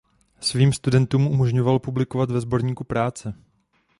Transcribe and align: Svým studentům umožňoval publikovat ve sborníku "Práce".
Svým 0.39 0.73
studentům 0.73 1.27
umožňoval 1.27 1.79
publikovat 1.79 2.31
ve 2.31 2.41
sborníku 2.41 2.83
"Práce". 2.83 3.33